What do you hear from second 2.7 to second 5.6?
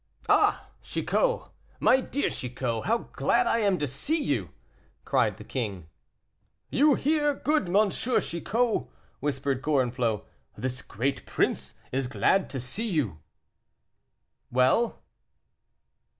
how glad I am to see you," cried the